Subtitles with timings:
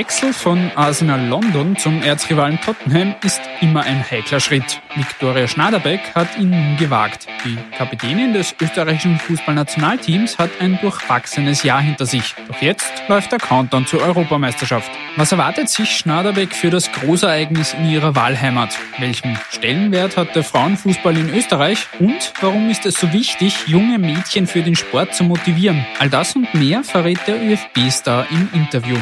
[0.00, 4.80] Wechsel von Arsenal London zum Erzrivalen Tottenham ist immer ein heikler Schritt.
[4.94, 7.26] Viktoria Schnaderbeck hat ihn nun gewagt.
[7.44, 12.34] Die Kapitänin des österreichischen Fußballnationalteams hat ein durchwachsenes Jahr hinter sich.
[12.48, 14.90] Doch jetzt läuft der Countdown zur Europameisterschaft.
[15.16, 18.78] Was erwartet sich Schnaderbeck für das Großereignis in ihrer Wahlheimat?
[18.96, 21.88] Welchen Stellenwert hat der Frauenfußball in Österreich?
[21.98, 25.84] Und warum ist es so wichtig, junge Mädchen für den Sport zu motivieren?
[25.98, 28.96] All das und mehr verrät der ÖFB-Star im Interview.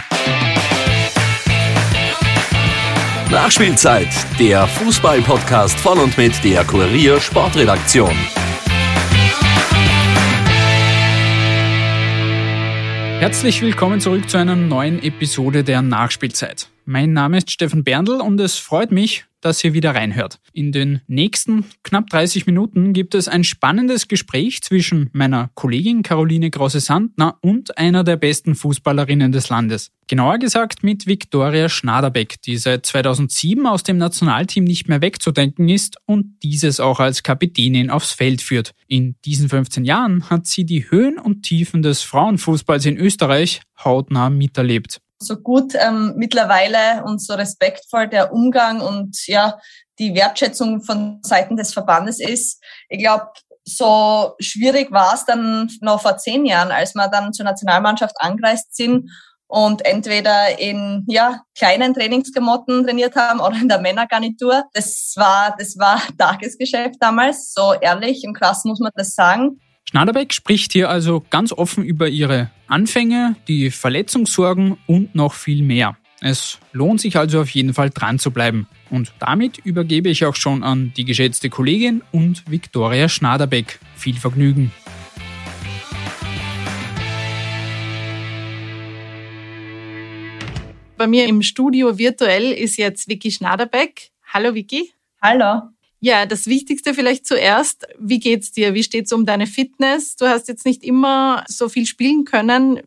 [3.31, 8.17] Nachspielzeit, der Fußball-Podcast von und mit der Kurier Sportredaktion.
[13.21, 16.71] Herzlich willkommen zurück zu einer neuen Episode der Nachspielzeit.
[16.87, 20.41] Mein Name ist Stefan Berndl und es freut mich, dass ihr wieder reinhört.
[20.53, 26.51] In den nächsten knapp 30 Minuten gibt es ein spannendes Gespräch zwischen meiner Kollegin Caroline
[26.51, 29.91] Krause-Sandner und einer der besten Fußballerinnen des Landes.
[30.07, 35.99] Genauer gesagt mit Viktoria Schnaderbeck, die seit 2007 aus dem Nationalteam nicht mehr wegzudenken ist
[36.07, 38.73] und dieses auch als Kapitänin aufs Feld führt.
[38.87, 44.31] In diesen 15 Jahren hat sie die Höhen und Tiefen des Frauenfußballs in Österreich hautnah
[44.31, 49.59] miterlebt so gut ähm, mittlerweile und so respektvoll der Umgang und ja
[49.99, 52.63] die Wertschätzung von Seiten des Verbandes ist.
[52.89, 53.29] Ich glaube,
[53.65, 58.75] so schwierig war es dann noch vor zehn Jahren, als wir dann zur Nationalmannschaft angereist
[58.75, 59.11] sind
[59.47, 64.65] und entweder in ja kleinen Trainingsklamotten trainiert haben oder in der Männergarnitur.
[64.73, 67.53] Das war das war Tagesgeschäft damals.
[67.53, 69.61] So ehrlich im krass muss man das sagen.
[69.91, 75.97] Schnaderbeck spricht hier also ganz offen über ihre Anfänge, die Verletzungssorgen und noch viel mehr.
[76.21, 78.69] Es lohnt sich also auf jeden Fall dran zu bleiben.
[78.91, 83.81] Und damit übergebe ich auch schon an die geschätzte Kollegin und Viktoria Schnaderbeck.
[83.97, 84.73] Viel Vergnügen.
[90.99, 94.11] Bei mir im Studio virtuell ist jetzt Vicky Schnaderbeck.
[94.35, 94.93] Hallo Vicky.
[95.23, 95.71] Hallo.
[96.01, 97.87] Ja, das Wichtigste vielleicht zuerst.
[97.99, 98.75] Wie geht's dir?
[98.75, 100.15] Wie steht's um deine Fitness?
[100.17, 102.81] Du hast jetzt nicht immer so viel spielen können.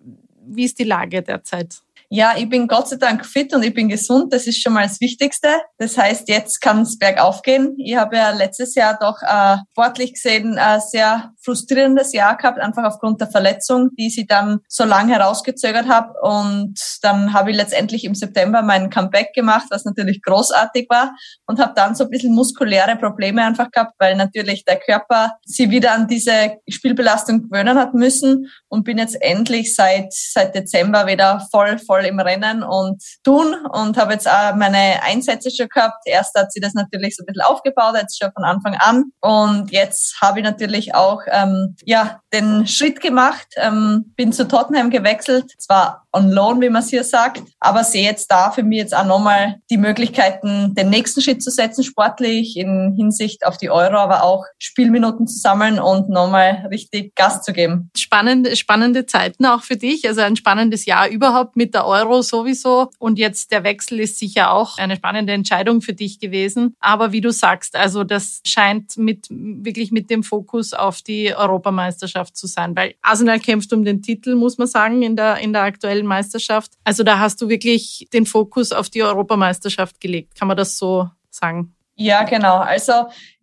[0.46, 1.82] Wie ist die Lage derzeit?
[2.14, 4.34] Ja, ich bin Gott sei Dank fit und ich bin gesund.
[4.34, 5.48] Das ist schon mal das Wichtigste.
[5.78, 7.74] Das heißt, jetzt kann es bergauf gehen.
[7.78, 12.84] Ich habe ja letztes Jahr doch äh, sportlich gesehen ein sehr frustrierendes Jahr gehabt, einfach
[12.84, 16.14] aufgrund der Verletzung, die sie dann so lange herausgezögert habe.
[16.22, 21.14] Und dann habe ich letztendlich im September mein Comeback gemacht, was natürlich großartig war
[21.46, 25.70] und habe dann so ein bisschen muskuläre Probleme einfach gehabt, weil natürlich der Körper sie
[25.70, 31.48] wieder an diese Spielbelastung gewöhnen hat müssen und bin jetzt endlich seit seit Dezember wieder
[31.50, 36.04] voll voll voll im Rennen und tun und habe jetzt auch meine Einsätze schon gehabt.
[36.06, 39.12] Erst hat sie das natürlich so ein bisschen aufgebaut, jetzt schon von Anfang an.
[39.20, 44.90] Und jetzt habe ich natürlich auch ähm, ja den Schritt gemacht, ähm, bin zu Tottenham
[44.90, 45.52] gewechselt.
[45.60, 48.96] Zwar on loan, wie man es hier sagt, aber sehe jetzt da für mich jetzt
[48.96, 53.98] auch nochmal die Möglichkeiten, den nächsten Schritt zu setzen, sportlich in Hinsicht auf die Euro,
[53.98, 57.90] aber auch Spielminuten zu sammeln und nochmal richtig Gas zu geben.
[57.96, 62.90] Spannende, spannende Zeiten auch für dich, also ein spannendes Jahr überhaupt mit der Euro sowieso.
[63.00, 66.76] Und jetzt der Wechsel ist sicher auch eine spannende Entscheidung für dich gewesen.
[66.80, 72.36] Aber wie du sagst, also das scheint mit, wirklich mit dem Fokus auf die Europameisterschaft
[72.36, 75.64] zu sein, weil Arsenal kämpft um den Titel, muss man sagen, in der, in der
[75.64, 76.74] aktuellen Meisterschaft.
[76.84, 80.36] Also da hast du wirklich den Fokus auf die Europameisterschaft gelegt.
[80.36, 81.76] Kann man das so sagen?
[81.96, 82.58] Ja, genau.
[82.58, 82.94] Also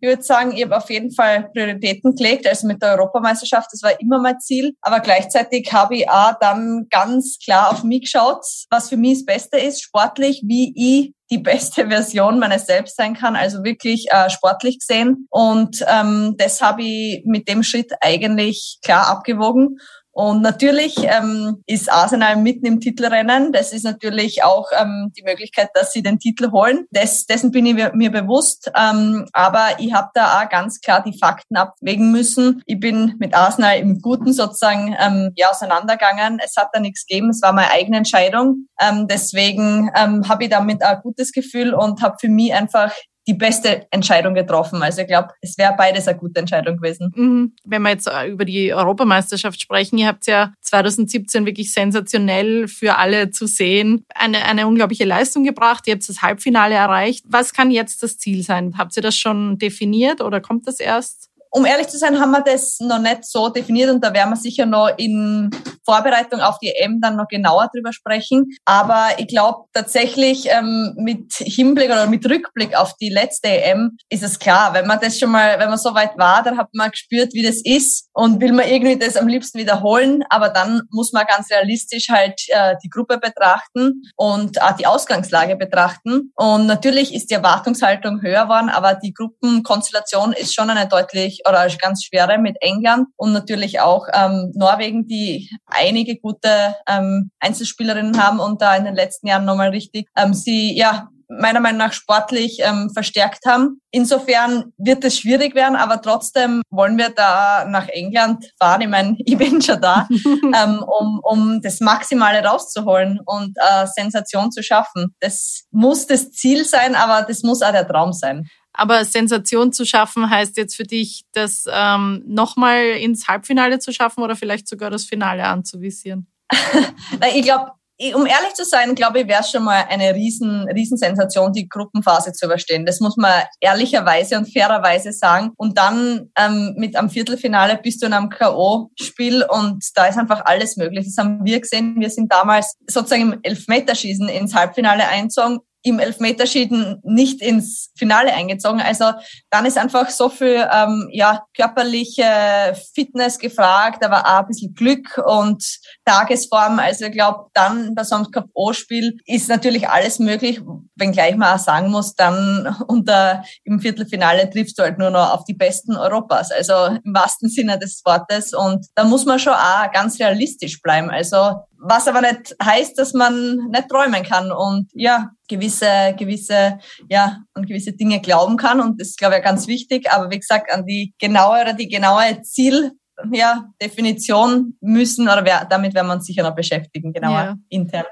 [0.01, 3.83] ich würde sagen, ich habe auf jeden Fall Prioritäten gelegt, also mit der Europameisterschaft, das
[3.83, 4.75] war immer mein Ziel.
[4.81, 9.25] Aber gleichzeitig habe ich auch dann ganz klar auf mich geschaut, was für mich das
[9.25, 14.29] Beste ist, sportlich, wie ich die beste Version meines Selbst sein kann, also wirklich äh,
[14.29, 15.27] sportlich gesehen.
[15.29, 19.77] Und ähm, das habe ich mit dem Schritt eigentlich klar abgewogen.
[20.19, 23.53] Und natürlich ähm, ist Arsenal mitten im Titelrennen.
[23.53, 26.87] Das ist natürlich auch ähm, die Möglichkeit, dass sie den Titel holen.
[26.91, 28.69] Des, dessen bin ich mir bewusst.
[28.75, 32.61] Ähm, aber ich habe da auch ganz klar die Fakten abwägen müssen.
[32.65, 36.41] Ich bin mit Arsenal im Guten sozusagen ähm, ja auseinandergegangen.
[36.43, 37.29] Es hat da nichts gegeben.
[37.29, 38.67] Es war meine eigene Entscheidung.
[38.81, 42.91] Ähm, deswegen ähm, habe ich damit ein gutes Gefühl und habe für mich einfach
[43.29, 44.81] die beste Entscheidung getroffen.
[44.81, 47.13] Also ich glaube, es wäre beides eine gute Entscheidung gewesen.
[47.15, 47.53] Mhm.
[47.63, 52.97] Wenn wir jetzt äh, über die Europameisterschaft sprechen, ihr habt ja 2017 wirklich sensationell für
[52.97, 55.85] alle zu sehen eine, eine unglaubliche Leistung gebracht.
[55.85, 57.23] Ihr habt das Halbfinale erreicht.
[57.27, 58.79] Was kann jetzt das Ziel sein?
[58.79, 61.28] Habt ihr das schon definiert oder kommt das erst?
[61.51, 64.35] Um ehrlich zu sein, haben wir das noch nicht so definiert und da werden wir
[64.35, 65.49] sicher noch in
[65.89, 68.45] Vorbereitung auf die EM dann noch genauer drüber sprechen.
[68.65, 74.23] Aber ich glaube tatsächlich ähm, mit Hinblick oder mit Rückblick auf die letzte EM ist
[74.23, 76.91] es klar, wenn man das schon mal, wenn man so weit war, dann hat man
[76.91, 80.23] gespürt, wie das ist und will man irgendwie das am liebsten wiederholen.
[80.29, 85.55] Aber dann muss man ganz realistisch halt äh, die Gruppe betrachten und auch die Ausgangslage
[85.55, 86.31] betrachten.
[86.35, 91.67] Und natürlich ist die Erwartungshaltung höher worden, aber die Gruppenkonstellation ist schon eine deutlich oder
[91.81, 98.39] ganz schwere mit England und natürlich auch ähm, Norwegen, die einige gute ähm, Einzelspielerinnen haben
[98.39, 102.57] und da in den letzten Jahren nochmal richtig ähm, sie ja meiner Meinung nach sportlich
[102.61, 103.79] ähm, verstärkt haben.
[103.91, 108.81] Insofern wird es schwierig werden, aber trotzdem wollen wir da nach England fahren.
[108.81, 114.51] Ich meine, ich bin schon da, ähm, um, um das Maximale rauszuholen und äh, Sensation
[114.51, 115.15] zu schaffen.
[115.19, 118.47] Das muss das Ziel sein, aber das muss auch der Traum sein.
[118.79, 124.23] Aber Sensation zu schaffen heißt jetzt für dich, das ähm, nochmal ins Halbfinale zu schaffen
[124.23, 126.27] oder vielleicht sogar das Finale anzuvisieren?
[127.35, 127.71] ich glaube,
[128.15, 132.31] um ehrlich zu sein, glaube ich, wäre schon mal eine riesen, riesen Sensation, die Gruppenphase
[132.31, 132.85] zu überstehen.
[132.85, 135.51] Das muss man ehrlicherweise und fairerweise sagen.
[135.57, 140.45] Und dann ähm, mit am Viertelfinale bist du in einem K.O.-Spiel und da ist einfach
[140.45, 141.05] alles möglich.
[141.07, 141.99] Das haben wir gesehen.
[141.99, 148.81] Wir sind damals sozusagen im Elfmeterschießen ins Halbfinale einzogen im Elfmeterschieden nicht ins Finale eingezogen.
[148.81, 149.11] Also
[149.49, 155.21] dann ist einfach so viel ähm, ja, körperliche Fitness gefragt, aber auch ein bisschen Glück
[155.25, 155.63] und
[156.05, 156.79] Tagesform.
[156.79, 160.61] Also ich glaube, dann bei so einem K.O.-Spiel ist natürlich alles möglich,
[160.95, 165.45] wenngleich man auch sagen muss, dann unter im Viertelfinale triffst du halt nur noch auf
[165.45, 166.51] die Besten Europas.
[166.51, 166.73] Also
[167.03, 168.53] im wahrsten Sinne des Wortes.
[168.53, 171.09] Und da muss man schon auch ganz realistisch bleiben.
[171.09, 176.79] Also was aber nicht heißt, dass man nicht träumen kann und ja, gewisse, gewisse,
[177.09, 178.81] ja, an gewisse Dinge glauben kann.
[178.81, 180.11] Und das ist, glaube ich, ganz wichtig.
[180.11, 182.91] Aber wie gesagt, an die genaue oder die genaue Ziel,
[183.31, 187.55] ja, Definition müssen oder wer, damit werden wir uns sicher noch beschäftigen, genauer ja.
[187.69, 188.05] intern.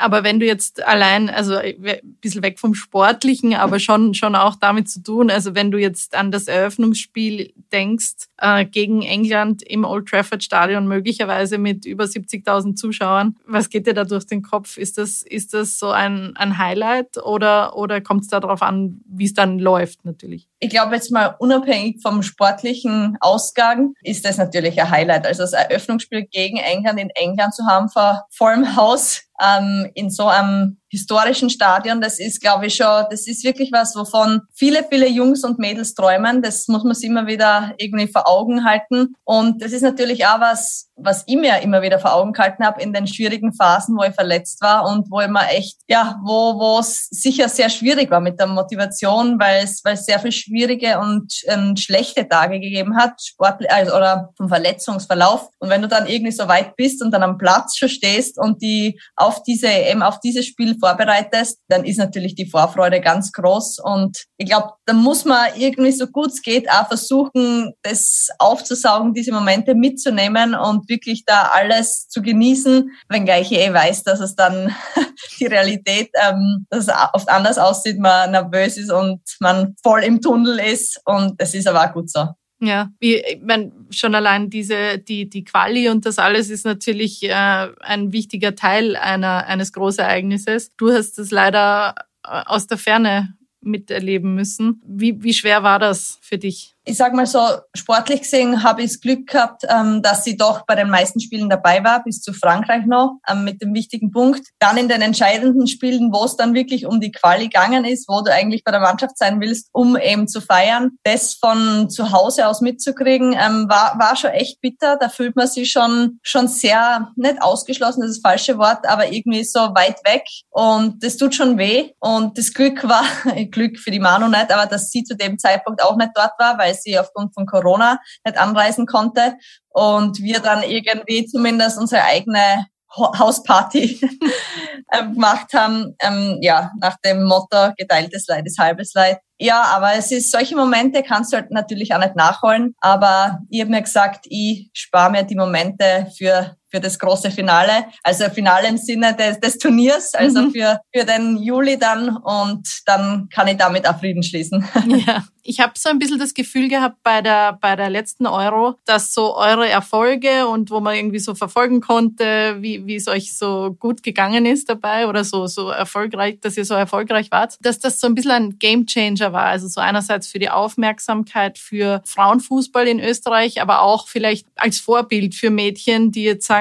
[0.00, 4.56] Aber wenn du jetzt allein, also ein bisschen weg vom Sportlichen, aber schon, schon auch
[4.56, 9.84] damit zu tun, also wenn du jetzt an das Eröffnungsspiel denkst, äh, gegen England im
[9.84, 14.76] Old Trafford Stadion, möglicherweise mit über 70.000 Zuschauern, was geht dir da durch den Kopf?
[14.76, 19.24] Ist das, ist das so ein, ein Highlight oder, oder kommt es darauf an, wie
[19.24, 20.49] es dann läuft natürlich?
[20.62, 25.26] Ich glaube jetzt mal unabhängig vom sportlichen Ausgang ist das natürlich ein Highlight.
[25.26, 30.26] Also das Eröffnungsspiel gegen England in England zu haben vor vollem Haus ähm, in so
[30.26, 35.08] einem historischen Stadion, das ist, glaube ich, schon, das ist wirklich was, wovon viele, viele
[35.08, 36.42] Jungs und Mädels träumen.
[36.42, 39.14] Das muss man sich immer wieder irgendwie vor Augen halten.
[39.24, 42.82] Und das ist natürlich auch was, was ich mir immer wieder vor Augen gehalten habe
[42.82, 46.58] in den schwierigen Phasen, wo ich verletzt war und wo ich mir echt, ja, wo,
[46.58, 50.32] wo es sicher sehr schwierig war mit der Motivation, weil es, weil es sehr viel
[50.32, 55.48] schwierige und ähm, schlechte Tage gegeben hat, sportlich, also, oder vom Verletzungsverlauf.
[55.58, 58.60] Und wenn du dann irgendwie so weit bist und dann am Platz schon stehst und
[58.60, 63.78] die auf diese, eben auf dieses Spiel vorbereitest, dann ist natürlich die Vorfreude ganz groß.
[63.82, 69.14] Und ich glaube, da muss man irgendwie so gut es geht auch versuchen, das aufzusaugen,
[69.14, 74.34] diese Momente mitzunehmen und wirklich da alles zu genießen, wenngleich ich eh weiß, dass es
[74.34, 74.74] dann
[75.40, 80.20] die Realität, ähm, dass es oft anders aussieht, man nervös ist und man voll im
[80.20, 81.00] Tunnel ist.
[81.04, 82.28] Und es ist aber auch gut so.
[82.62, 87.22] Ja, wie, ich mein, schon allein diese, die, die Quali und das alles ist natürlich
[87.22, 90.76] äh, ein wichtiger Teil einer, eines Großereignisses.
[90.76, 94.82] Du hast es leider äh, aus der Ferne miterleben müssen.
[94.86, 96.74] Wie, wie schwer war das für dich?
[96.90, 97.40] Ich sag mal so,
[97.76, 101.48] sportlich gesehen habe ich das Glück gehabt, ähm, dass sie doch bei den meisten Spielen
[101.48, 104.48] dabei war, bis zu Frankreich noch, ähm, mit dem wichtigen Punkt.
[104.58, 108.22] Dann in den entscheidenden Spielen, wo es dann wirklich um die Quali gegangen ist, wo
[108.22, 112.48] du eigentlich bei der Mannschaft sein willst, um eben zu feiern, das von zu Hause
[112.48, 114.96] aus mitzukriegen, ähm, war, war schon echt bitter.
[114.96, 119.12] Da fühlt man sich schon, schon sehr, nicht ausgeschlossen, das ist das falsche Wort, aber
[119.12, 120.24] irgendwie so weit weg.
[120.50, 121.90] Und das tut schon weh.
[122.00, 123.04] Und das Glück war,
[123.52, 126.58] Glück für die Manu nicht, aber dass sie zu dem Zeitpunkt auch nicht dort war,
[126.58, 129.36] weil sie aufgrund von Corona nicht anreisen konnte
[129.68, 134.00] und wir dann irgendwie zumindest unsere eigene Hausparty
[134.92, 135.96] ähm, gemacht haben.
[136.02, 139.18] Ähm, ja, nach dem Motto geteiltes Leid ist halbes Leid.
[139.38, 142.74] Ja, aber es ist solche Momente kannst du halt natürlich auch nicht nachholen.
[142.80, 147.86] Aber ich habe mir gesagt, ich spare mir die Momente für für das große Finale,
[148.02, 150.52] also Finale im Sinne des, des Turniers, also mhm.
[150.52, 154.66] für, für den Juli dann und dann kann ich damit auch Frieden schließen.
[155.06, 158.74] Ja, ich habe so ein bisschen das Gefühl gehabt bei der, bei der letzten Euro,
[158.84, 163.36] dass so eure Erfolge und wo man irgendwie so verfolgen konnte, wie, wie es euch
[163.36, 167.78] so gut gegangen ist dabei oder so, so erfolgreich, dass ihr so erfolgreich wart, dass
[167.78, 169.46] das so ein bisschen ein Gamechanger war.
[169.46, 175.34] Also so einerseits für die Aufmerksamkeit für Frauenfußball in Österreich, aber auch vielleicht als Vorbild
[175.34, 176.59] für Mädchen, die jetzt sagen,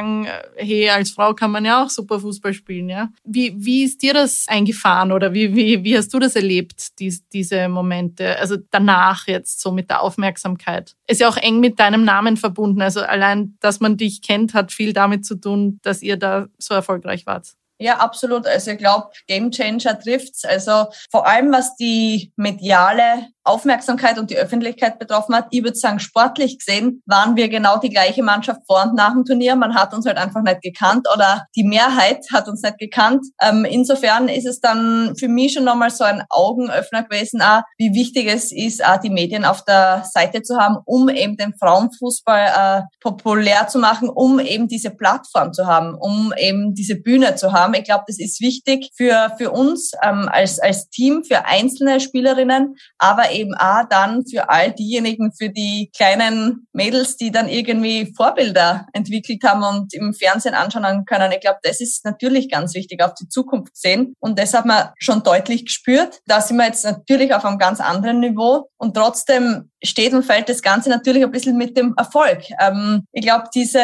[0.56, 3.10] hey, als Frau kann man ja auch super Fußball spielen, ja.
[3.24, 7.18] Wie, wie ist dir das eingefahren oder wie, wie, wie hast du das erlebt, die,
[7.32, 8.38] diese Momente?
[8.39, 10.96] Also danach jetzt so mit der Aufmerksamkeit.
[11.08, 12.82] Ist ja auch eng mit deinem Namen verbunden.
[12.82, 16.74] Also allein, dass man dich kennt, hat viel damit zu tun, dass ihr da so
[16.74, 17.53] erfolgreich wart.
[17.82, 18.46] Ja, absolut.
[18.46, 20.44] Also ich glaube, Game Changer trifft's.
[20.44, 25.48] Also vor allem was die mediale Aufmerksamkeit und die Öffentlichkeit betroffen hat.
[25.50, 29.25] Ich würde sagen, sportlich gesehen waren wir genau die gleiche Mannschaft vor und nach dem
[29.25, 29.56] Turnier.
[29.56, 33.25] Man hat uns halt einfach nicht gekannt oder die Mehrheit hat uns nicht gekannt.
[33.41, 37.94] Ähm, insofern ist es dann für mich schon nochmal so ein Augenöffner gewesen, auch, wie
[37.94, 42.79] wichtig es ist, auch die Medien auf der Seite zu haben, um eben den Frauenfußball
[42.79, 47.53] äh, populär zu machen, um eben diese Plattform zu haben, um eben diese Bühne zu
[47.53, 47.74] haben.
[47.74, 52.75] Ich glaube, das ist wichtig für, für uns ähm, als, als Team, für einzelne Spielerinnen,
[52.98, 59.43] aber auch dann für all diejenigen, für die kleinen Mädels, die dann irgendwie Vorbilder entwickelt
[59.43, 61.31] haben und im Fernsehen anschauen können.
[61.31, 64.15] Ich glaube, das ist natürlich ganz wichtig, auf die Zukunft sehen.
[64.19, 66.19] Und das hat man schon deutlich gespürt.
[66.25, 68.69] Da sind wir jetzt natürlich auf einem ganz anderen Niveau.
[68.77, 72.43] Und trotzdem steht und fällt das Ganze natürlich ein bisschen mit dem Erfolg.
[72.60, 73.81] Ähm, ich glaube, diese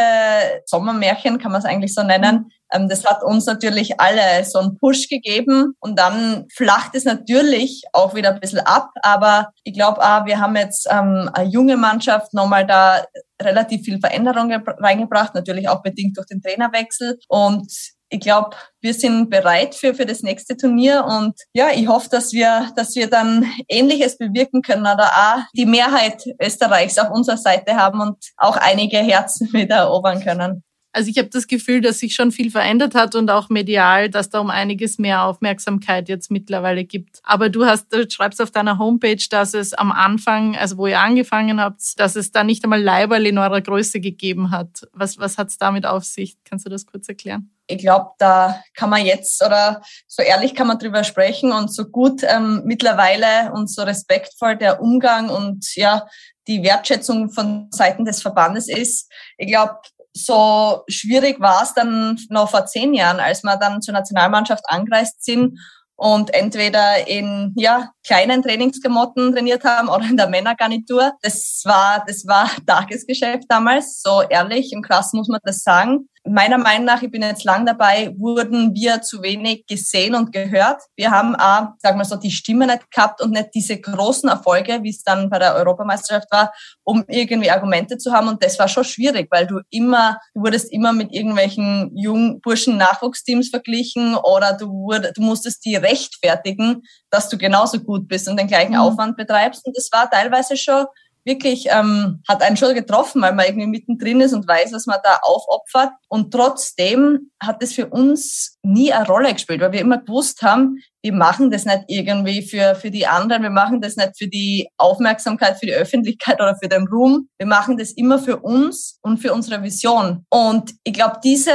[0.65, 5.07] Sommermärchen, kann man es eigentlich so nennen, das hat uns natürlich alle so einen Push
[5.07, 8.89] gegeben und dann flacht es natürlich auch wieder ein bisschen ab.
[9.01, 13.03] Aber ich glaube wir haben jetzt ähm, eine junge Mannschaft nochmal da
[13.41, 17.17] relativ viel Veränderung reingebracht, natürlich auch bedingt durch den Trainerwechsel.
[17.27, 17.71] Und
[18.09, 22.33] ich glaube, wir sind bereit für, für das nächste Turnier und ja, ich hoffe, dass
[22.33, 27.75] wir, dass wir dann Ähnliches bewirken können oder auch die Mehrheit Österreichs auf unserer Seite
[27.75, 30.63] haben und auch einige Herzen wieder erobern können.
[30.95, 34.29] Also ich habe das Gefühl, dass sich schon viel verändert hat und auch medial, dass
[34.29, 37.19] da um einiges mehr Aufmerksamkeit jetzt mittlerweile gibt.
[37.23, 41.01] Aber du hast, du schreibst auf deiner Homepage, dass es am Anfang, also wo ihr
[41.01, 44.87] angefangen habt, dass es da nicht einmal Leiberl in eurer Größe gegeben hat.
[44.93, 46.37] Was, was hat es damit auf sich?
[46.45, 47.51] Kannst du das kurz erklären?
[47.67, 51.85] ich glaube, da kann man jetzt oder so ehrlich kann man drüber sprechen und so
[51.85, 56.05] gut ähm, mittlerweile und so respektvoll der Umgang und ja
[56.47, 59.11] die Wertschätzung von Seiten des Verbandes ist.
[59.37, 59.79] Ich glaube,
[60.15, 65.23] so schwierig war es dann noch vor zehn Jahren, als wir dann zur Nationalmannschaft angereist
[65.23, 65.59] sind
[65.97, 71.11] und entweder in ja, kleinen Trainingsgemotten trainiert haben oder in der Männergarnitur.
[71.21, 76.57] Das war, das war Tagesgeschäft damals, so ehrlich und krass muss man das sagen meiner
[76.57, 80.81] Meinung nach, ich bin jetzt lang dabei, wurden wir zu wenig gesehen und gehört.
[80.95, 84.79] Wir haben auch, sagen wir so, die Stimme nicht gehabt und nicht diese großen Erfolge,
[84.81, 86.51] wie es dann bei der Europameisterschaft war,
[86.83, 88.27] um irgendwie Argumente zu haben.
[88.27, 92.77] Und das war schon schwierig, weil du immer, du wurdest immer mit irgendwelchen jungen Burschen
[92.77, 98.37] Nachwuchsteams verglichen oder du, wurde, du musstest die rechtfertigen, dass du genauso gut bist und
[98.37, 98.79] den gleichen mhm.
[98.79, 99.65] Aufwand betreibst.
[99.65, 100.85] Und das war teilweise schon
[101.25, 104.99] wirklich ähm, hat einen schon getroffen, weil man irgendwie mittendrin ist und weiß, was man
[105.03, 105.91] da aufopfert.
[106.07, 110.77] Und trotzdem hat es für uns nie eine Rolle gespielt, weil wir immer gewusst haben,
[111.01, 114.67] wir machen das nicht irgendwie für, für die anderen, wir machen das nicht für die
[114.77, 117.29] Aufmerksamkeit, für die Öffentlichkeit oder für den Ruhm.
[117.37, 120.25] Wir machen das immer für uns und für unsere Vision.
[120.29, 121.51] Und ich glaube, diese,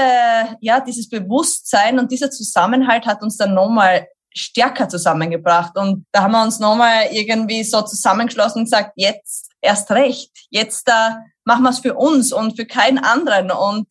[0.60, 5.76] ja, dieses Bewusstsein und dieser Zusammenhalt hat uns dann nochmal stärker zusammengebracht.
[5.76, 10.30] Und da haben wir uns nochmal irgendwie so zusammengeschlossen und gesagt, jetzt erst recht.
[10.50, 13.50] Jetzt äh, machen wir es für uns und für keinen anderen.
[13.50, 13.88] Und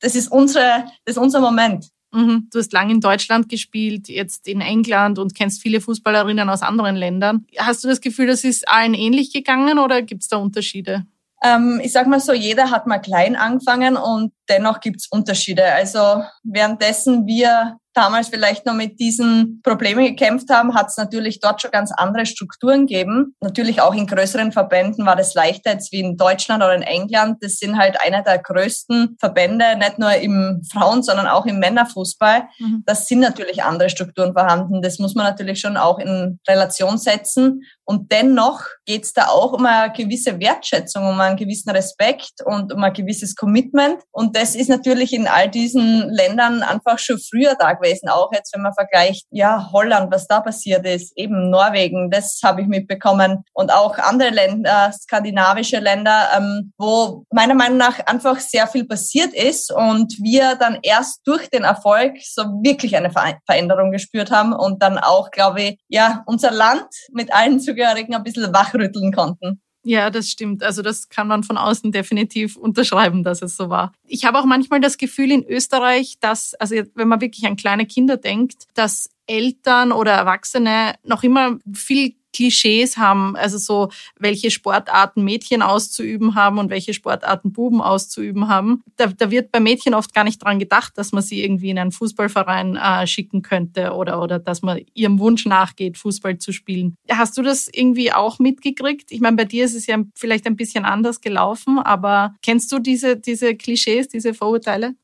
[0.00, 1.88] das ist unsere, das ist unser Moment.
[2.12, 2.48] Mhm.
[2.52, 6.96] Du hast lange in Deutschland gespielt, jetzt in England und kennst viele Fußballerinnen aus anderen
[6.96, 7.46] Ländern.
[7.56, 11.06] Hast du das Gefühl, das ist allen ähnlich gegangen oder gibt es da Unterschiede?
[11.42, 15.64] Ähm, ich sag mal so, jeder hat mal klein angefangen und dennoch gibt's Unterschiede.
[15.72, 21.62] Also währenddessen wir damals vielleicht noch mit diesen Problemen gekämpft haben, hat es natürlich dort
[21.62, 23.34] schon ganz andere Strukturen gegeben.
[23.40, 27.38] Natürlich auch in größeren Verbänden war das leichter jetzt wie in Deutschland oder in England.
[27.42, 32.44] Das sind halt einer der größten Verbände, nicht nur im Frauen, sondern auch im Männerfußball.
[32.58, 32.82] Mhm.
[32.86, 34.82] Das sind natürlich andere Strukturen vorhanden.
[34.82, 37.62] Das muss man natürlich schon auch in Relation setzen.
[37.84, 42.72] Und dennoch geht es da auch um eine gewisse Wertschätzung, um einen gewissen Respekt und
[42.72, 43.98] um ein gewisses Commitment.
[44.12, 48.08] Und das ist natürlich in all diesen Ländern einfach schon früher da gewesen.
[48.08, 52.62] Auch jetzt, wenn man vergleicht, ja, Holland, was da passiert ist, eben Norwegen, das habe
[52.62, 53.44] ich mitbekommen.
[53.52, 59.34] Und auch andere Länder, skandinavische Länder, ähm, wo meiner Meinung nach einfach sehr viel passiert
[59.34, 64.82] ist und wir dann erst durch den Erfolg so wirklich eine Veränderung gespürt haben und
[64.82, 69.60] dann auch, glaube ich, ja, unser Land mit allen Zugehörigen ein bisschen wachrütteln konnten.
[69.84, 70.62] Ja, das stimmt.
[70.62, 73.92] Also das kann man von außen definitiv unterschreiben, dass es so war.
[74.06, 77.84] Ich habe auch manchmal das Gefühl in Österreich, dass, also wenn man wirklich an kleine
[77.86, 85.24] Kinder denkt, dass Eltern oder Erwachsene noch immer viel Klischees haben, also so, welche Sportarten
[85.24, 88.82] Mädchen auszuüben haben und welche Sportarten Buben auszuüben haben.
[88.96, 91.78] Da, da wird bei Mädchen oft gar nicht dran gedacht, dass man sie irgendwie in
[91.78, 96.96] einen Fußballverein äh, schicken könnte oder, oder dass man ihrem Wunsch nachgeht, Fußball zu spielen.
[97.10, 99.12] Hast du das irgendwie auch mitgekriegt?
[99.12, 102.78] Ich meine, bei dir ist es ja vielleicht ein bisschen anders gelaufen, aber kennst du
[102.78, 104.94] diese, diese Klischees, diese Vorurteile?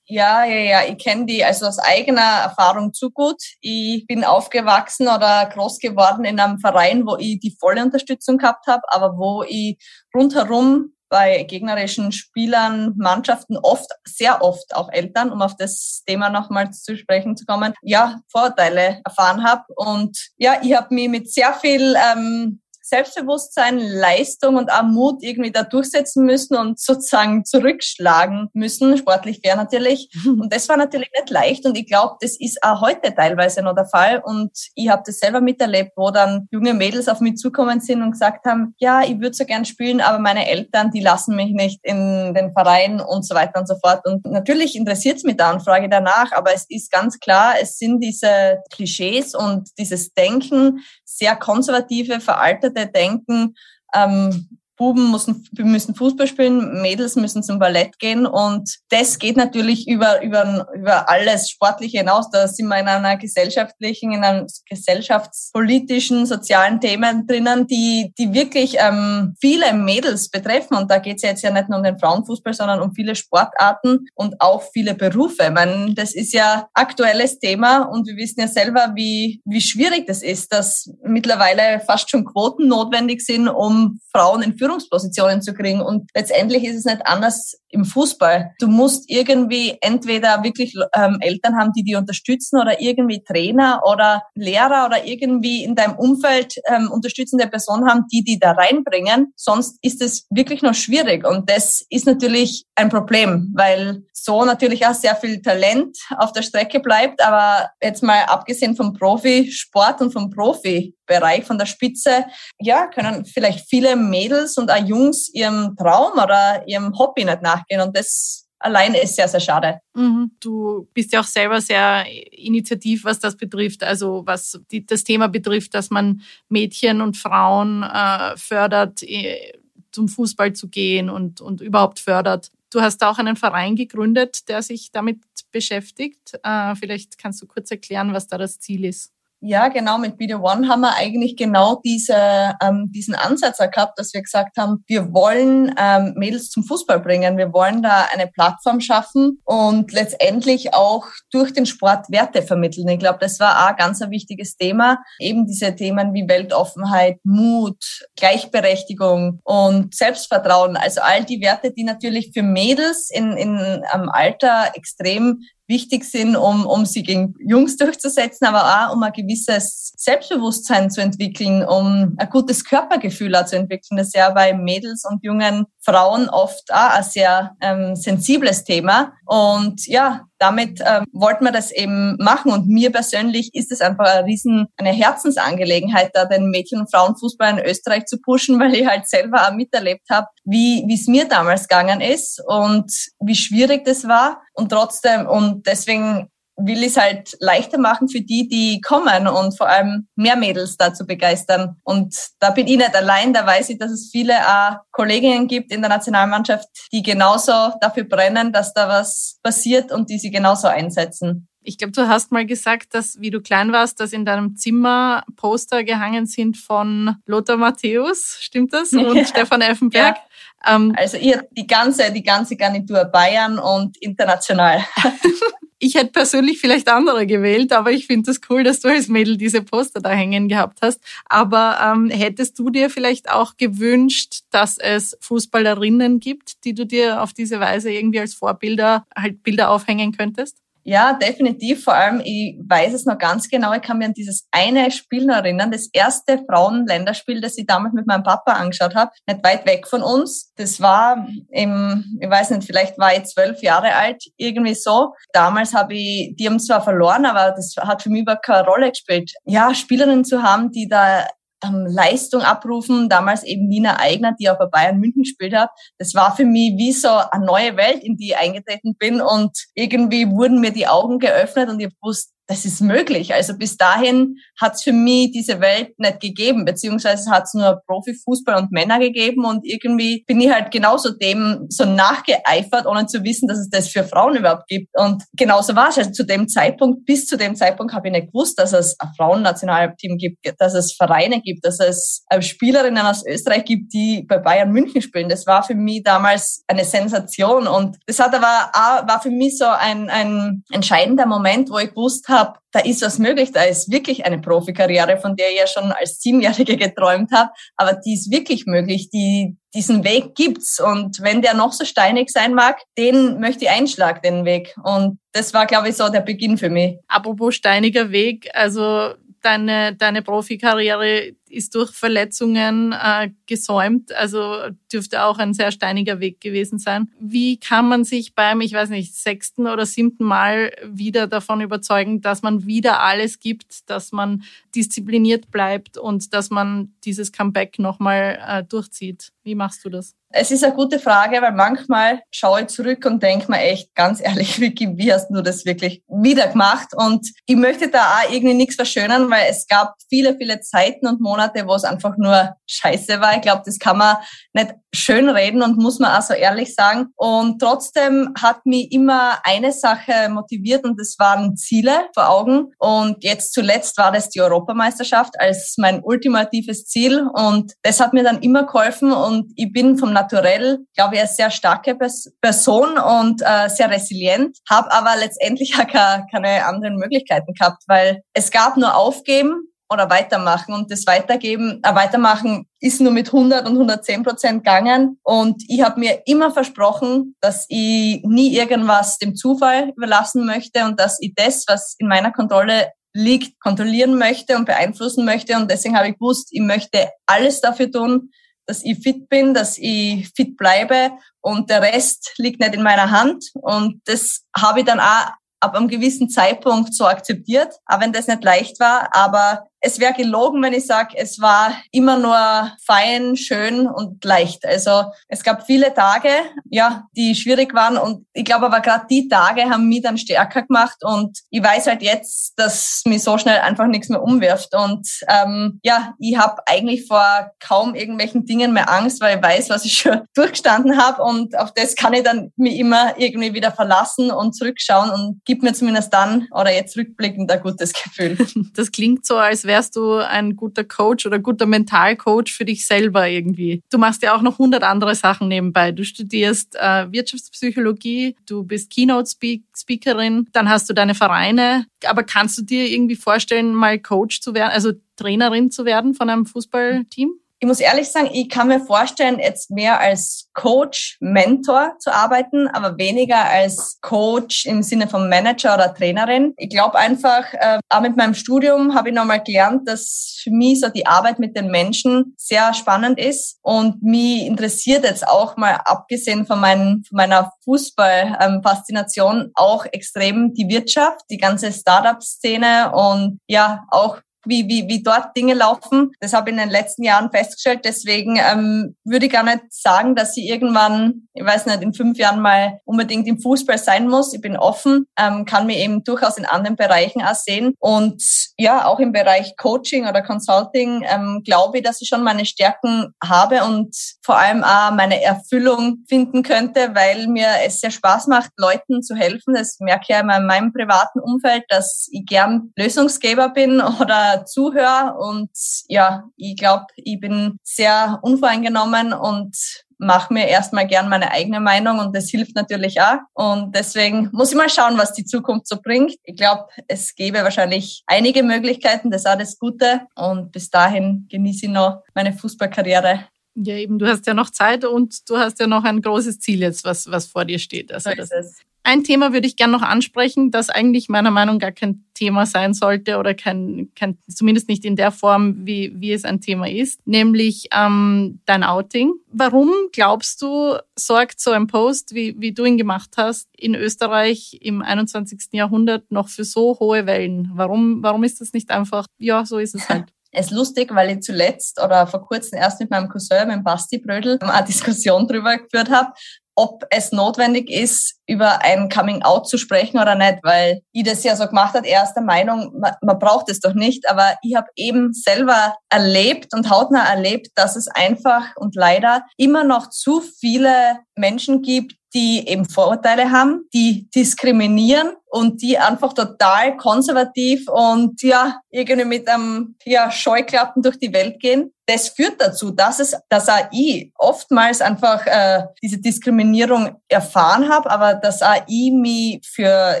[0.06, 3.42] Ja, ja, ja, ich kenne die also aus eigener Erfahrung zu gut.
[3.60, 8.66] Ich bin aufgewachsen oder groß geworden in einem Verein, wo ich die volle Unterstützung gehabt
[8.66, 9.78] habe, aber wo ich
[10.14, 16.82] rundherum bei gegnerischen Spielern, Mannschaften oft, sehr oft auch Eltern, um auf das Thema nochmals
[16.82, 19.62] zu sprechen zu kommen, ja, Vorurteile erfahren habe.
[19.76, 25.50] Und ja, ich habe mich mit sehr viel ähm, Selbstbewusstsein, Leistung und auch Mut irgendwie
[25.50, 30.10] da durchsetzen müssen und sozusagen zurückschlagen müssen, sportlich fair natürlich.
[30.26, 33.74] Und das war natürlich nicht leicht und ich glaube, das ist auch heute teilweise noch
[33.74, 37.80] der Fall und ich habe das selber miterlebt, wo dann junge Mädels auf mich zukommen
[37.80, 41.36] sind und gesagt haben, ja, ich würde so gern spielen, aber meine Eltern, die lassen
[41.36, 44.06] mich nicht in den Verein und so weiter und so fort.
[44.06, 47.78] Und natürlich interessiert es mich da und frage danach, aber es ist ganz klar, es
[47.78, 50.80] sind diese Klischees und dieses Denken,
[51.16, 53.54] sehr konservative, veraltete Denken,
[53.94, 59.86] ähm, Buben müssen, müssen Fußball spielen, Mädels müssen zum Ballett gehen und das geht natürlich
[59.88, 62.30] über, über, über alles Sportliche hinaus.
[62.30, 68.76] Da sind wir in einer gesellschaftlichen, in einem gesellschaftspolitischen, sozialen Themen drinnen, die, die wirklich
[68.78, 70.76] ähm, viele Mädels betreffen.
[70.76, 74.06] Und da geht es jetzt ja nicht nur um den Frauenfußball, sondern um viele Sportarten
[74.14, 75.44] und auch viele Berufe.
[75.44, 80.06] Ich meine, das ist ja aktuelles Thema und wir wissen ja selber, wie, wie schwierig
[80.06, 85.82] das ist, dass mittlerweile fast schon Quoten notwendig sind, um Frauen in Führungspositionen zu kriegen.
[85.82, 88.52] Und letztendlich ist es nicht anders im Fußball.
[88.58, 94.22] Du musst irgendwie entweder wirklich ähm, Eltern haben, die die unterstützen oder irgendwie Trainer oder
[94.34, 99.32] Lehrer oder irgendwie in deinem Umfeld ähm, unterstützende Personen haben, die die da reinbringen.
[99.36, 101.26] Sonst ist es wirklich noch schwierig.
[101.26, 106.42] Und das ist natürlich ein Problem, weil so natürlich auch sehr viel Talent auf der
[106.42, 107.22] Strecke bleibt.
[107.22, 112.24] Aber jetzt mal abgesehen vom Profisport und vom Profibereich, von der Spitze,
[112.58, 117.63] ja, können vielleicht viele Mädels und auch Jungs ihrem Traum oder ihrem Hobby nicht nachgehen.
[117.70, 119.80] Und das allein ist sehr, sehr schade.
[119.94, 120.32] Mhm.
[120.40, 125.28] Du bist ja auch selber sehr initiativ, was das betrifft, also was die, das Thema
[125.28, 129.52] betrifft, dass man Mädchen und Frauen äh, fördert, äh,
[129.92, 132.50] zum Fußball zu gehen und, und überhaupt fördert.
[132.70, 135.20] Du hast auch einen Verein gegründet, der sich damit
[135.52, 136.38] beschäftigt.
[136.42, 139.12] Äh, vielleicht kannst du kurz erklären, was da das Ziel ist.
[139.46, 139.98] Ja, genau.
[139.98, 144.56] Mit Video One haben wir eigentlich genau diese, ähm, diesen Ansatz gehabt, dass wir gesagt
[144.56, 147.36] haben, wir wollen ähm, Mädels zum Fußball bringen.
[147.36, 152.88] Wir wollen da eine Plattform schaffen und letztendlich auch durch den Sport Werte vermitteln.
[152.88, 154.96] Ich glaube, das war auch ganz ein wichtiges Thema.
[155.18, 160.78] Eben diese Themen wie Weltoffenheit, Mut, Gleichberechtigung und Selbstvertrauen.
[160.78, 166.36] Also all die Werte, die natürlich für Mädels in, in einem Alter extrem wichtig sind,
[166.36, 172.14] um, um sie gegen Jungs durchzusetzen, aber auch um ein gewisses Selbstbewusstsein zu entwickeln, um
[172.16, 173.96] ein gutes Körpergefühl auch zu entwickeln.
[173.96, 179.12] Das ja bei Mädels und jungen Frauen oft auch ein sehr ähm, sensibles Thema.
[179.26, 182.52] Und ja, damit ähm, wollten wir das eben machen.
[182.52, 187.58] Und mir persönlich ist es einfach eine riesen, eine Herzensangelegenheit, da den Mädchen- und Frauenfußball
[187.58, 191.68] in Österreich zu pushen, weil ich halt selber auch miterlebt habe, wie es mir damals
[191.68, 194.42] gegangen ist und wie schwierig das war.
[194.54, 199.56] Und trotzdem, und deswegen will ich es halt leichter machen für die, die kommen und
[199.56, 201.76] vor allem mehr Mädels dazu begeistern.
[201.82, 205.72] Und da bin ich nicht allein, da weiß ich, dass es viele auch Kolleginnen gibt
[205.72, 210.68] in der Nationalmannschaft, die genauso dafür brennen, dass da was passiert und die sie genauso
[210.68, 211.48] einsetzen.
[211.66, 215.24] Ich glaube, du hast mal gesagt, dass, wie du klein warst, dass in deinem Zimmer
[215.34, 218.92] Poster gehangen sind von Lothar Matthäus, stimmt das?
[218.92, 219.24] Und ja.
[219.24, 220.16] Stefan Effenberg.
[220.64, 220.76] Ja.
[220.76, 224.84] Ähm, also ihr, die ganze, die ganze Garnitur Bayern und international.
[225.86, 229.08] Ich hätte persönlich vielleicht andere gewählt, aber ich finde es das cool, dass du als
[229.08, 230.98] Mädel diese Poster da hängen gehabt hast.
[231.26, 237.20] Aber ähm, hättest du dir vielleicht auch gewünscht, dass es Fußballerinnen gibt, die du dir
[237.22, 240.63] auf diese Weise irgendwie als Vorbilder halt Bilder aufhängen könntest?
[240.84, 241.82] Ja, definitiv.
[241.82, 245.24] Vor allem, ich weiß es noch ganz genau, ich kann mir an dieses eine Spiel
[245.24, 249.64] noch erinnern, das erste Frauenländerspiel, das ich damals mit meinem Papa angeschaut habe, nicht weit
[249.66, 250.52] weg von uns.
[250.56, 255.14] Das war im, ich weiß nicht, vielleicht war ich zwölf Jahre alt, irgendwie so.
[255.32, 258.90] Damals habe ich, die haben zwar verloren, aber das hat für mich überhaupt keine Rolle
[258.90, 259.32] gespielt.
[259.44, 261.26] Ja, Spielerinnen zu haben, die da
[261.64, 265.70] ähm, Leistung abrufen, damals eben Nina Eigner, die auch bei Bayern München gespielt hat.
[265.98, 269.66] Das war für mich wie so eine neue Welt, in die ich eingetreten bin und
[269.74, 273.34] irgendwie wurden mir die Augen geöffnet und ich wusste, das ist möglich.
[273.34, 277.80] Also bis dahin hat es für mich diese Welt nicht gegeben, beziehungsweise hat es nur
[277.86, 283.24] Profifußball und Männer gegeben und irgendwie bin ich halt genauso dem so nachgeeifert, ohne zu
[283.24, 284.88] wissen, dass es das für Frauen überhaupt gibt.
[284.94, 285.98] Und genauso war es.
[285.98, 289.08] Also zu dem Zeitpunkt, bis zu dem Zeitpunkt habe ich nicht gewusst, dass es ein
[289.16, 294.38] Frauennationalteam gibt, dass es Vereine gibt, dass es äh, Spielerinnen aus Österreich gibt, die bei
[294.38, 295.28] Bayern München spielen.
[295.28, 299.56] Das war für mich damals eine Sensation und das hat aber auch, war für mich
[299.56, 302.33] so ein, ein entscheidender Moment, wo ich gewusst habe,
[302.72, 306.20] da ist was möglich, da ist wirklich eine Profikarriere, von der ich ja schon als
[306.20, 310.80] Siebenjährige geträumt habe, aber die ist wirklich möglich, die, diesen Weg gibt's.
[310.80, 314.74] Und wenn der noch so steinig sein mag, den möchte ich einschlagen, den Weg.
[314.82, 316.98] Und das war, glaube ich, so der Beginn für mich.
[317.08, 324.56] Apropos steiniger Weg, also deine, deine Profikarriere ist durch Verletzungen äh, gesäumt, also
[324.92, 327.10] dürfte auch ein sehr steiniger Weg gewesen sein.
[327.20, 332.20] Wie kann man sich beim, ich weiß nicht, sechsten oder siebten Mal wieder davon überzeugen,
[332.20, 334.42] dass man wieder alles gibt, dass man
[334.74, 339.32] diszipliniert bleibt und dass man dieses Comeback nochmal äh, durchzieht?
[339.42, 340.16] Wie machst du das?
[340.36, 344.20] Es ist eine gute Frage, weil manchmal schaue ich zurück und denke mir echt, ganz
[344.20, 346.88] ehrlich, Vicky, wie hast du das wirklich wieder gemacht?
[346.92, 351.20] Und ich möchte da auch irgendwie nichts verschönern, weil es gab viele, viele Zeiten und
[351.20, 353.36] Monate, wo es einfach nur scheiße war.
[353.36, 354.16] Ich glaube, das kann man
[354.52, 357.08] nicht schön reden und muss man auch so ehrlich sagen.
[357.16, 362.72] Und trotzdem hat mich immer eine Sache motiviert und das waren Ziele vor Augen.
[362.78, 367.24] Und jetzt zuletzt war das die Europameisterschaft als mein ultimatives Ziel.
[367.34, 371.28] Und das hat mir dann immer geholfen und ich bin vom Naturell, glaube ich, eine
[371.28, 371.96] sehr starke
[372.40, 378.50] Person und äh, sehr resilient, habe aber letztendlich auch keine anderen Möglichkeiten gehabt, weil es
[378.50, 380.74] gab nur Aufgeben oder weitermachen.
[380.74, 385.18] Und das Weitergeben, äh, Weitermachen ist nur mit 100 und 110 Prozent gegangen.
[385.22, 390.98] Und ich habe mir immer versprochen, dass ich nie irgendwas dem Zufall überlassen möchte und
[390.98, 395.56] dass ich das, was in meiner Kontrolle liegt, kontrollieren möchte und beeinflussen möchte.
[395.56, 398.30] Und deswegen habe ich gewusst, ich möchte alles dafür tun,
[398.66, 403.10] dass ich fit bin, dass ich fit bleibe und der Rest liegt nicht in meiner
[403.10, 403.44] Hand.
[403.54, 408.26] Und das habe ich dann auch ab einem gewissen Zeitpunkt so akzeptiert, auch wenn das
[408.26, 409.14] nicht leicht war.
[409.14, 414.64] Aber es wäre gelogen, wenn ich sage, es war immer nur fein, schön und leicht.
[414.64, 416.30] Also es gab viele Tage,
[416.70, 420.62] ja, die schwierig waren und ich glaube aber gerade die Tage haben mich dann stärker
[420.62, 425.06] gemacht und ich weiß halt jetzt, dass mich so schnell einfach nichts mehr umwirft und
[425.28, 429.84] ähm, ja, ich habe eigentlich vor kaum irgendwelchen Dingen mehr Angst, weil ich weiß, was
[429.84, 434.30] ich schon durchgestanden habe und auf das kann ich dann mich immer irgendwie wieder verlassen
[434.30, 438.38] und zurückschauen und gibt mir zumindest dann oder jetzt rückblickend ein gutes Gefühl.
[438.74, 442.86] Das klingt so, als wäre wärst du ein guter Coach oder guter Mentalcoach für dich
[442.86, 443.82] selber irgendwie.
[443.90, 445.90] Du machst ja auch noch hundert andere Sachen nebenbei.
[445.90, 451.86] Du studierst äh, Wirtschaftspsychologie, du bist Keynote-Speakerin, dann hast du deine Vereine.
[452.06, 456.30] Aber kannst du dir irgendwie vorstellen, mal Coach zu werden, also Trainerin zu werden von
[456.30, 457.32] einem Fußballteam?
[457.64, 462.68] Ich muss ehrlich sagen, ich kann mir vorstellen, jetzt mehr als Coach, Mentor zu arbeiten,
[462.68, 466.52] aber weniger als Coach im Sinne von Manager oder Trainerin.
[466.58, 470.80] Ich glaube einfach, äh, auch mit meinem Studium habe ich nochmal gelernt, dass für mich
[470.80, 475.80] so die Arbeit mit den Menschen sehr spannend ist und mich interessiert jetzt auch mal,
[475.86, 483.84] abgesehen von, meinen, von meiner Fußball-Faszination, auch extrem die Wirtschaft, die ganze Startup-Szene und ja,
[483.88, 486.12] auch wie, wie, wie dort Dinge laufen.
[486.20, 487.80] Das habe ich in den letzten Jahren festgestellt.
[487.84, 492.18] Deswegen ähm, würde ich gar nicht sagen, dass ich irgendwann, ich weiß nicht, in fünf
[492.18, 494.32] Jahren mal unbedingt im Fußball sein muss.
[494.34, 497.74] Ich bin offen, ähm, kann mir eben durchaus in anderen Bereichen auch sehen.
[497.78, 498.22] Und
[498.56, 503.14] ja, auch im Bereich Coaching oder Consulting ähm, glaube ich, dass ich schon meine Stärken
[503.22, 508.50] habe und vor allem auch meine Erfüllung finden könnte, weil mir es sehr Spaß macht,
[508.56, 509.54] Leuten zu helfen.
[509.54, 515.16] Das merke ich ja in meinem privaten Umfeld, dass ich gern Lösungsgeber bin oder zuhöre
[515.18, 515.50] und
[515.88, 519.56] ja, ich glaube, ich bin sehr unvoreingenommen und
[519.98, 523.18] mache mir erstmal gern meine eigene Meinung und das hilft natürlich auch.
[523.32, 526.14] Und deswegen muss ich mal schauen, was die Zukunft so bringt.
[526.24, 530.02] Ich glaube, es gäbe wahrscheinlich einige Möglichkeiten, das ist auch das Gute.
[530.14, 533.26] Und bis dahin genieße ich noch meine Fußballkarriere.
[533.56, 536.60] Ja, eben, du hast ja noch Zeit und du hast ja noch ein großes Ziel
[536.60, 537.92] jetzt, was, was vor dir steht.
[537.92, 538.56] Also so das.
[538.86, 542.44] Ein Thema würde ich gerne noch ansprechen, das eigentlich meiner Meinung nach gar kein Thema
[542.44, 546.68] sein sollte oder kein, kein zumindest nicht in der Form, wie, wie es ein Thema
[546.68, 549.14] ist, nämlich ähm, dein Outing.
[549.32, 554.58] Warum glaubst du, sorgt so ein Post, wie, wie du ihn gemacht hast, in Österreich
[554.60, 555.48] im 21.
[555.52, 557.50] Jahrhundert noch für so hohe Wellen?
[557.54, 560.04] Warum, warum ist das nicht einfach, ja, so ist es halt?
[560.36, 563.62] Es ist lustig, weil ich zuletzt oder vor kurzem erst mit meinem Cousin, mit dem
[563.62, 566.10] Basti Brödel, eine Diskussion drüber geführt habe,
[566.56, 571.24] ob es notwendig ist, über ein Coming Out zu sprechen oder nicht, weil ich das
[571.24, 571.84] ja so gemacht hat.
[571.84, 575.76] Er ist der Meinung, man, man braucht es doch nicht, aber ich habe eben selber
[575.90, 581.94] erlebt und hautnah erlebt, dass es einfach und leider immer noch zu viele Menschen gibt,
[582.14, 589.28] die eben Vorurteile haben, die diskriminieren und die einfach total konservativ und ja, irgendwie mit
[589.28, 591.72] einem ja, Scheuklappen durch die Welt gehen.
[591.86, 598.14] Das führt dazu, dass es, dass ich oftmals einfach äh, diese Diskriminierung erfahren habe, aber
[598.14, 600.00] dass ich mich für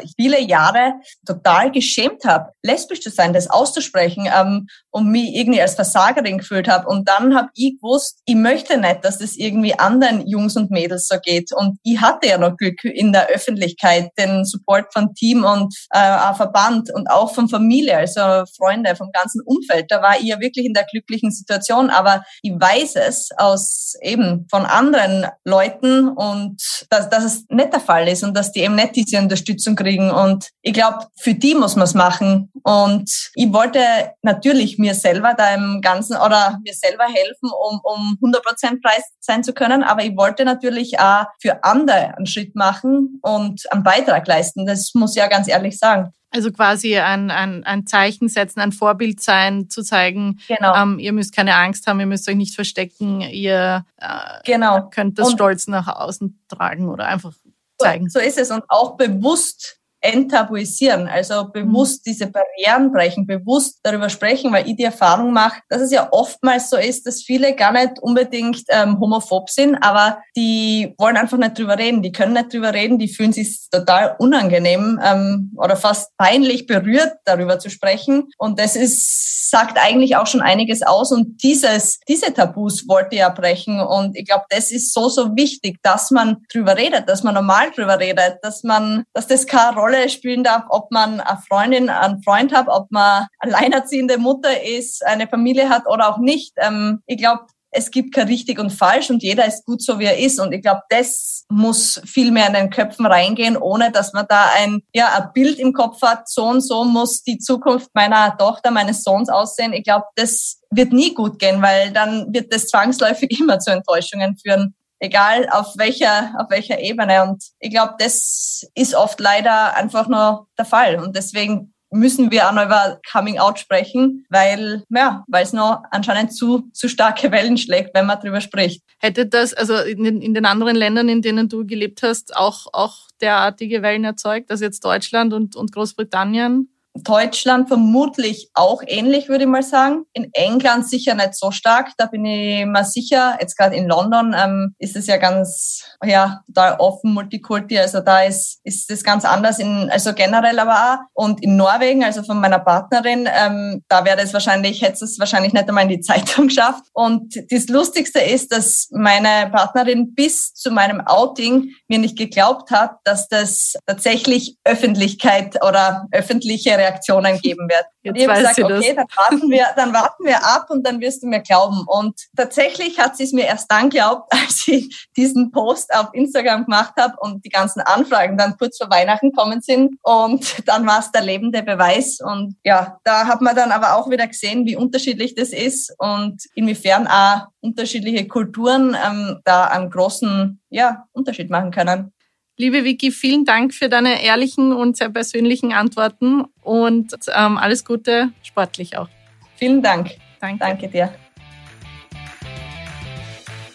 [0.16, 0.94] viele Jahre
[1.26, 6.68] total geschämt habe, lesbisch zu sein, das auszusprechen ähm, und mich irgendwie als Versagerin gefühlt
[6.68, 6.86] habe.
[6.86, 11.08] Und dann habe ich gewusst, ich möchte nicht, dass das irgendwie anderen Jungs und Mädels
[11.08, 11.50] so geht.
[11.52, 16.34] Und ich hatte ja noch Glück in der Öffentlichkeit, den Support von Team und äh,
[16.34, 19.86] Verband und auch von Familie, also Freunde, vom ganzen Umfeld.
[19.88, 24.46] Da war ich ja wirklich in der glücklichen Situation, aber ich weiß es aus eben
[24.48, 28.76] von anderen Leuten und dass, dass es nicht der Fall ist und dass die eben
[28.76, 30.12] nicht diese Unterstützung kriegen.
[30.12, 32.52] Und ich glaube, für die muss man es machen.
[32.62, 33.80] Und ich wollte
[34.22, 39.42] natürlich mir selber da im Ganzen oder mir selber helfen, um, um 100% Preis sein
[39.42, 39.82] zu können.
[39.82, 44.66] Aber ich wollte natürlich auch für andere einen Schritt machen und einen Beitrag leisten.
[44.66, 46.12] Das muss ich ja ganz ehrlich sagen.
[46.30, 50.74] Also quasi ein, ein, ein Zeichen setzen, ein Vorbild sein, zu zeigen, genau.
[50.74, 54.08] ähm, ihr müsst keine Angst haben, ihr müsst euch nicht verstecken, ihr äh,
[54.44, 54.90] genau.
[54.90, 57.34] könnt das und Stolz nach außen tragen oder einfach
[57.78, 58.08] zeigen.
[58.08, 62.10] So, so ist es und auch bewusst enttabuisieren, also bewusst mhm.
[62.10, 66.70] diese Barrieren brechen, bewusst darüber sprechen, weil ich die Erfahrung mache, dass es ja oftmals
[66.70, 71.58] so ist, dass viele gar nicht unbedingt ähm, homophob sind, aber die wollen einfach nicht
[71.58, 76.16] drüber reden, die können nicht drüber reden, die fühlen sich total unangenehm ähm, oder fast
[76.18, 78.28] peinlich berührt, darüber zu sprechen.
[78.36, 81.12] Und das ist, sagt eigentlich auch schon einiges aus.
[81.12, 83.80] Und dieses, diese Tabus wollte ja brechen.
[83.80, 87.70] Und ich glaube, das ist so, so wichtig, dass man drüber redet, dass man normal
[87.70, 91.88] drüber redet, dass man, dass das keine Rolle Rolle spielen darf, ob man eine Freundin,
[91.88, 96.52] einen Freund hat, ob man alleinerziehende Mutter ist, eine Familie hat oder auch nicht.
[96.56, 100.04] Ähm, ich glaube, es gibt kein richtig und falsch und jeder ist gut so, wie
[100.04, 100.38] er ist.
[100.38, 104.50] Und ich glaube, das muss viel mehr in den Köpfen reingehen, ohne dass man da
[104.56, 108.70] ein, ja, ein Bild im Kopf hat, so und so muss die Zukunft meiner Tochter,
[108.70, 109.72] meines Sohns aussehen.
[109.72, 114.36] Ich glaube, das wird nie gut gehen, weil dann wird das zwangsläufig immer zu Enttäuschungen
[114.36, 114.74] führen
[115.04, 117.22] egal auf welcher, auf welcher Ebene.
[117.24, 120.96] Und ich glaube, das ist oft leider einfach nur der Fall.
[120.96, 125.82] Und deswegen müssen wir auch noch über Coming Out sprechen, weil, ja, weil es noch
[125.90, 128.82] anscheinend zu, zu starke Wellen schlägt, wenn man darüber spricht.
[128.98, 133.08] Hätte das, also in, in den anderen Ländern, in denen du gelebt hast, auch, auch
[133.20, 136.68] derartige Wellen erzeugt, also jetzt Deutschland und, und Großbritannien?
[136.94, 140.04] Deutschland vermutlich auch ähnlich, würde ich mal sagen.
[140.12, 141.90] In England sicher nicht so stark.
[141.98, 143.36] Da bin ich mal sicher.
[143.40, 147.78] Jetzt gerade in London ähm, ist es ja ganz, ja, total offen, Multikulti.
[147.78, 150.98] Also da ist, ist das ganz anders in, also generell aber auch.
[151.14, 155.52] Und in Norwegen, also von meiner Partnerin, ähm, da wäre es wahrscheinlich, hätte es wahrscheinlich
[155.52, 156.84] nicht einmal in die Zeitung geschafft.
[156.92, 162.98] Und das Lustigste ist, dass meine Partnerin bis zu meinem Outing mir nicht geglaubt hat,
[163.02, 167.84] dass das tatsächlich Öffentlichkeit oder öffentliche Reaktionen geben wird.
[168.02, 171.22] Jetzt ich habe gesagt, okay, dann warten, wir, dann warten wir ab und dann wirst
[171.22, 171.84] du mir glauben.
[171.86, 176.64] Und tatsächlich hat sie es mir erst dann glaubt, als ich diesen Post auf Instagram
[176.64, 179.96] gemacht habe und die ganzen Anfragen dann kurz vor Weihnachten kommen sind.
[180.02, 182.20] Und dann war es der lebende Beweis.
[182.20, 186.42] Und ja, da hat man dann aber auch wieder gesehen, wie unterschiedlich das ist und
[186.54, 192.12] inwiefern auch unterschiedliche Kulturen ähm, da einen großen ja, Unterschied machen können.
[192.56, 198.30] Liebe Vicky, vielen Dank für deine ehrlichen und sehr persönlichen Antworten und ähm, alles Gute
[198.44, 199.08] sportlich auch.
[199.56, 200.10] Vielen Dank.
[200.40, 200.58] Danke.
[200.60, 201.12] Danke dir.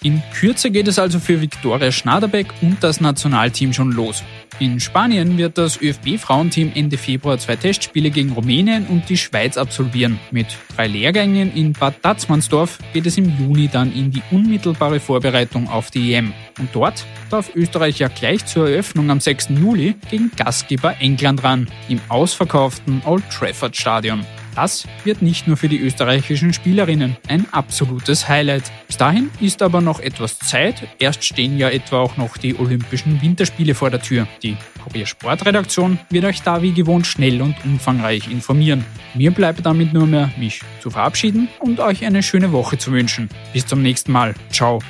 [0.02, 4.24] In Kürze geht es also für Viktoria Schnaderbeck und das Nationalteam schon los.
[4.60, 10.20] In Spanien wird das ÖFB-Frauenteam Ende Februar zwei Testspiele gegen Rumänien und die Schweiz absolvieren.
[10.32, 15.70] Mit drei Lehrgängen in Bad Tatzmannsdorf geht es im Juni dann in die unmittelbare Vorbereitung
[15.70, 16.34] auf die EM.
[16.60, 19.48] Und dort darf Österreich ja gleich zur Eröffnung am 6.
[19.62, 24.26] Juli gegen Gastgeber England ran, im ausverkauften Old Trafford Stadion.
[24.62, 28.70] Das wird nicht nur für die österreichischen Spielerinnen ein absolutes Highlight.
[28.88, 30.86] Bis dahin ist aber noch etwas Zeit.
[31.00, 34.28] Erst stehen ja etwa auch noch die Olympischen Winterspiele vor der Tür.
[34.44, 38.84] Die Kurier Sportredaktion wird euch da wie gewohnt schnell und umfangreich informieren.
[39.14, 43.30] Mir bleibt damit nur mehr, mich zu verabschieden und euch eine schöne Woche zu wünschen.
[43.54, 44.36] Bis zum nächsten Mal.
[44.52, 44.82] Ciao.